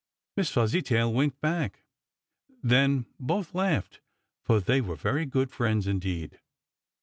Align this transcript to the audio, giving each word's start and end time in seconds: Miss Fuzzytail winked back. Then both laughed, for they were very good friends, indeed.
Miss 0.35 0.49
Fuzzytail 0.49 1.13
winked 1.13 1.39
back. 1.41 1.83
Then 2.63 3.05
both 3.19 3.53
laughed, 3.53 4.01
for 4.43 4.59
they 4.59 4.81
were 4.81 4.95
very 4.95 5.27
good 5.27 5.51
friends, 5.51 5.85
indeed. 5.85 6.39